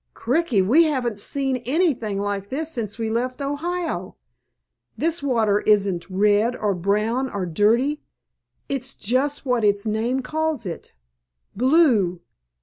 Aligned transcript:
Cricky, 0.15 0.63
we 0.63 0.85
haven't 0.85 1.19
seen 1.19 1.57
anything 1.57 2.19
like 2.19 2.49
this 2.49 2.71
since 2.71 2.97
we 2.97 3.11
left 3.11 3.39
Ohio. 3.39 4.15
This 4.97 5.21
water 5.21 5.59
isn't 5.61 6.09
red 6.09 6.55
or 6.55 6.73
brown 6.73 7.29
or 7.29 7.45
dirty, 7.45 8.01
it's 8.67 8.95
just 8.95 9.45
what 9.45 9.63
its 9.63 9.85
name 9.85 10.21
calls 10.23 10.65
it—_blue! 10.65 12.19